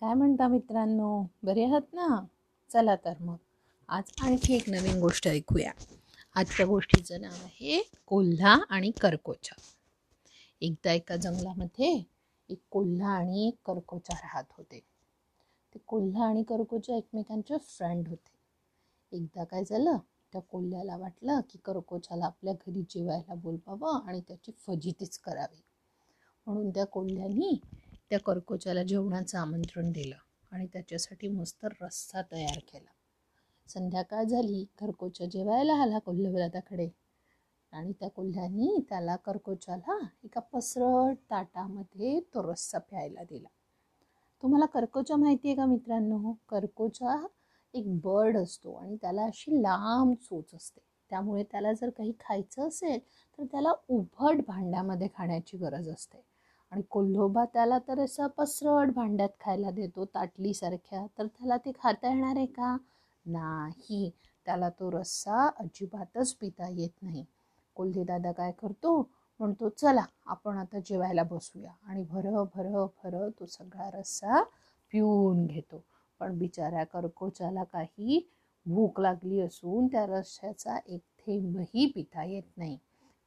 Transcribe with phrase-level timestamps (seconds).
[0.00, 1.26] काय म्हणता मित्रांनो?
[1.42, 2.24] बरे आहात ना?
[2.72, 3.36] चला तर मग.
[3.88, 5.72] आज आणखी एक नवीन गोष्ट ऐकूया.
[6.34, 9.54] आजच्या गोष्टीचं नाव आहे कोल्हा आणि करकोचा.
[10.60, 12.02] एकदा एका जंगलामध्ये
[12.48, 14.80] एक कोल्हा आणि एक करकोचा राहत होते.
[15.74, 18.30] ते कोल्हा आणि करकोचा एकमेकांचे फ्रेंड होते.
[19.16, 19.96] एकदा काय झालं?
[20.32, 25.62] त्या कोल्ह्याला वाटलं की करकोचाला आपल्या घरी जेवायला बोलवावं आणि त्याची फजितीच करावी.
[26.46, 27.60] म्हणून त्या कोल्ह्यानी
[28.10, 30.16] त्या कर्कोच्याला जेवणाचं आमंत्रण दिलं
[30.52, 32.90] आणि त्याच्यासाठी मस्त रस्सा तयार केला.
[33.68, 36.88] संध्याकाळ झाली कर्कोचा जेवायला आला कोल्हवरादाकडे
[37.72, 43.48] आणि त्या कोल्ह्यानी त्याला कर्कोचाला एका पसरट ताटामध्ये तो रस्सा प्यायला दिला.
[44.42, 46.32] तुम्हाला कर्कोचा माहिती आहे का मित्रांनो?
[46.48, 47.26] कर्कोचा
[47.74, 50.80] एक बर्ड असतो आणि त्याला अशी लांब चोच असते.
[51.10, 52.98] त्यामुळे त्याला जर काही खायचं असेल
[53.38, 56.29] तर त्याला उभट भांड्यामध्ये खाण्याची गरज असते.
[56.72, 61.06] आणि कोल्होबा त्याला तर असं पसरट भांड्यात खायला देतो ताटलीसारख्या.
[61.18, 62.76] तर त्याला ते खाता येणार आहे का?
[63.26, 64.10] नाही.
[64.46, 67.24] त्याला तो रस्सा अजिबातच पिता येत नाही.
[67.76, 69.00] कोल्हे दादा काय करतो?
[69.40, 71.70] म्हणतो चला आपण आता जेवायला बसूया.
[71.84, 72.68] आणि भर भर
[73.04, 74.42] भर तो सगळा रस्सा
[74.92, 75.82] पिऊन घेतो.
[76.20, 78.20] पण बिचाऱ्या कर्कोचाला काही
[78.66, 82.78] भूक लागली असून त्या रस्स्याचा एक थेंबही पिता येत नाही.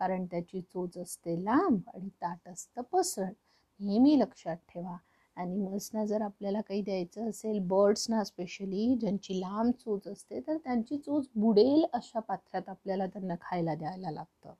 [0.00, 3.32] कारण त्याची चोच असते लांब आणि ताट असतं पसरण.
[3.80, 4.96] नेहमी लक्षात ठेवा.
[5.36, 11.28] ॲनिमल्सना जर आपल्याला काही द्यायचं असेल बर्ड्सना स्पेशली ज्यांची लांब चोच असते तर त्यांची चोच
[11.34, 14.52] बुडेल अशा पात्रात आपल्याला त्यांना खायला द्यायला लागतं.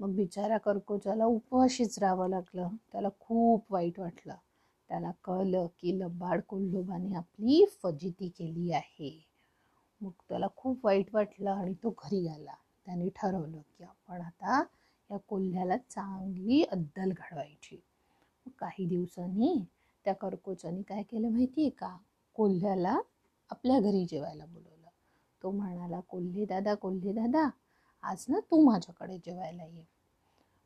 [0.00, 2.68] मग बिचारा कर्कोचाला उपवाशीच राहावं लागलं.
[2.92, 4.34] त्याला खूप वाईट वाटलं.
[4.88, 9.26] त्याला कळलं की लबाड कोल्लोबाने आपली फजिती केली आहे.
[10.00, 12.54] मग त्याला खूप वाईट वाटलं आणि तो घरी आला.
[12.86, 14.62] त्यांनी ठरवलं की आपण आता
[15.10, 17.80] या कोल्ह्याला चांगली अद्दल घडवायची.
[18.58, 19.64] काही दिवसांनी
[20.04, 21.96] त्या कर्कोचानी काय केलं माहिती आहे का?
[22.34, 22.98] कोल्ह्याला
[23.50, 24.88] आपल्या घरी जेवायला बोलवलं.
[25.42, 27.48] तो म्हणाला कोल्हे दादा कोल्हे दादा
[28.02, 29.84] आज ना तू माझ्याकडे जेवायला ये.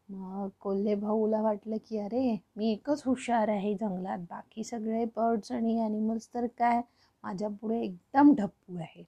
[0.08, 4.18] मग कोल्हे भाऊला वाटलं की अरे मी एकच हुशार आहे जंगलात.
[4.18, 6.80] बाकी सगळे बर्ड्स आणि ॲनिमल्स तर काय?
[7.24, 9.04] माझ्या पुढे एकदम ढप्पू आहेत.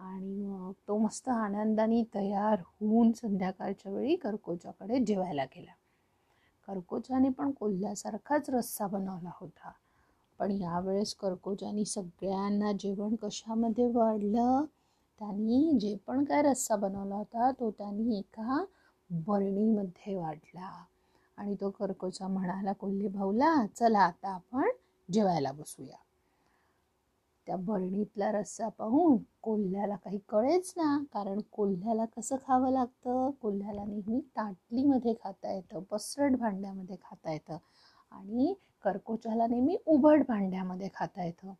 [0.00, 5.72] आणि मग तो मस्त आनंदाने तयार होऊन संध्याकाळच्या वेळी कर्कोचाकडे जेवायला गेला.
[6.68, 9.72] कर्कोचाने पण कोल्ह्यासारखाच रस्सा बनवला होता.
[10.38, 14.64] पण यावेळेस कर्कोचाने सगळ्यांना जेवण कशामध्ये वाढलं?
[15.20, 18.64] त्यांनी जे पण काय रस्सा बनवला होता तो त्यांनी एका
[19.10, 20.84] बरणीमध्ये वाढला.
[21.36, 24.68] आणि तो कर्कोचा म्हणाला कोल्हे भाऊला चला आता आपण
[25.12, 25.96] जेवायला बसूया.
[27.48, 30.98] त्या बरणीतला रस्सा पाहून कोल्ह्याला काही कळेच ना.
[31.12, 33.30] कारण कोल्ह्याला कसं खावं लागतं?
[33.42, 37.56] कोल्ह्याला नेहमी ताटलीमध्ये खाता येतं पसरट भांड्यामध्ये खाता येतं
[38.12, 38.54] आणि
[38.84, 41.52] कर्कोच्याला नेहमी उभट भांड्यामध्ये खाता येतं.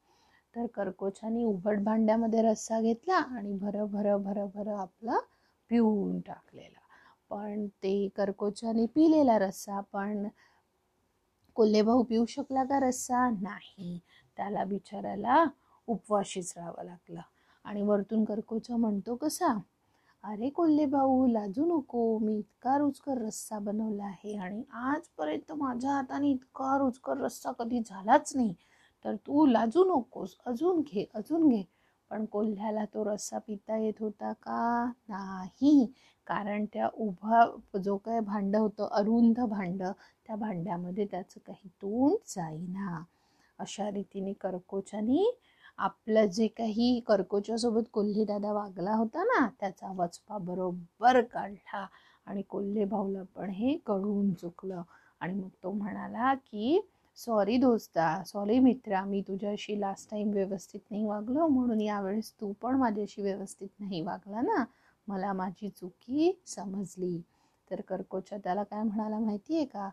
[0.56, 5.19] तर कर्कोच्याने उभट भांड्यामध्ये रस्सा घेतला आणि भर भर भर भर आपला
[5.70, 6.78] पिऊन टाकलेला.
[7.31, 10.26] पण ते कर्कोचाने पिलेला रस्सा पण
[11.55, 13.28] कोल्हे भाऊ पिऊ शकला का रस्सा?
[13.31, 14.00] नाही.
[14.37, 15.44] त्याला बिचारायला
[15.88, 17.21] उपवाशीच राहावं लागला.
[17.65, 19.59] आणि वरतून कर्कोचा म्हणतो कसा?
[20.22, 22.19] अरे कोल्हे भाऊ लाजू नको.
[22.19, 28.32] मी इतका रुचकर रस्सा बनवला आहे आणि आजपर्यंत माझ्या हाताने इतका रुचकर रस्सा कधी झालाच
[28.37, 28.54] नाही.
[29.04, 30.37] तर तू लाजू नकोस.
[30.47, 31.62] अजून घे अजून घे.
[32.10, 34.93] पण कोल्ह्याला तो रस्सा पिता येत होता का?
[35.09, 35.93] नाही.
[36.26, 39.93] कारण त्या उभा जो काय भांडं होतं अरुंद भांडं
[40.26, 43.03] त्या भांड्यामध्ये त्याचं काही तोंड जाईना.
[43.59, 45.38] अशा रीतीने कर्कोचाने
[45.78, 51.87] आपलं जे काही कर्कोच्यासोबत कोल्हेदादा वागला होता ना त्याचा वचपा बरोबर काढला
[52.27, 54.83] आणि कोल्हे भाऊला पण हे कळून चुकलं.
[55.21, 56.81] आणि मग तो म्हणाला की
[57.19, 62.77] सॉरी दोस्ता सॉरी मित्रा मी तुझ्याशी लास्ट टाईम व्यवस्थित नाही वागलो म्हणून यावेळेस तू पण
[62.77, 64.65] माझ्याशी व्यवस्थित नाही वागला ना.
[65.09, 67.19] मला माझी चुकी समजली.
[67.71, 69.88] तर कर्कोच्या त्याला काय म्हणाला माहिती आहे का?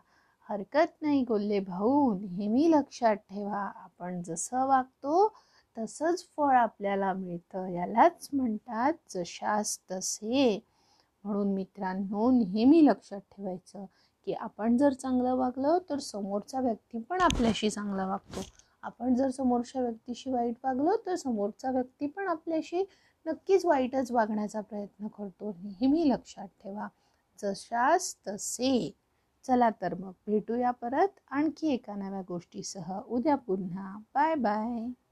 [0.48, 5.26] हरकत नाही कोल्हे भाऊ नेहमी लक्षात ठेवा आपण जसं वागतो
[5.78, 10.64] तसंच फळ आपल्याला मिळतं यालाच म्हणतात जशास तसे.
[11.24, 13.84] म्हणून मित्रांनो नेहमी लक्षात ठेवायचं
[14.26, 18.40] की आपण जर चांगलं वागलं तर समोरचा व्यक्ती पण आपल्याशी चांगला वागतो.
[18.82, 22.84] आपण जर समोरच्या व्यक्तीशी वाईट वागलो तर समोरचा व्यक्ती पण आपल्याशी
[23.26, 25.56] नक्कीच वाईटच वागण्याचा प्रयत्न करतो.
[25.62, 26.88] नेहमी लक्षात ठेवा.
[27.42, 28.94] जशास तसे.
[29.46, 33.00] चला तर मग भेटूया परत आणखी एका नव्या गोष्टीसह.
[33.08, 33.98] उद्या पुन्हा.
[34.14, 35.05] Bye bye.